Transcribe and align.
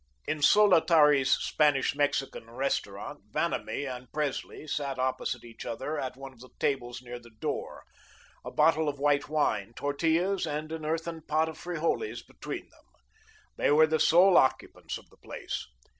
In 0.25 0.39
Solotari's 0.41 1.29
Spanish 1.29 1.93
Mexican 1.95 2.49
restaurant, 2.49 3.19
Vanamee 3.31 3.85
and 3.85 4.11
Presley 4.11 4.65
sat 4.65 4.97
opposite 4.97 5.43
each 5.43 5.63
other 5.63 5.99
at 5.99 6.17
one 6.17 6.33
of 6.33 6.39
the 6.39 6.49
tables 6.59 7.03
near 7.03 7.19
the 7.19 7.29
door, 7.29 7.83
a 8.43 8.49
bottle 8.49 8.89
of 8.89 8.97
white 8.97 9.29
wine, 9.29 9.73
tortillas, 9.75 10.47
and 10.47 10.71
an 10.71 10.85
earthen 10.87 11.21
pot 11.21 11.49
of 11.49 11.59
frijoles 11.59 12.23
between 12.23 12.67
them. 12.69 12.85
They 13.57 13.69
were 13.69 13.85
the 13.85 13.99
sole 13.99 14.37
occupants 14.37 14.97
of 14.97 15.07
the 15.11 15.17
place. 15.17 15.67